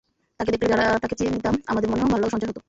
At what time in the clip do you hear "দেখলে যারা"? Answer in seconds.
0.53-0.85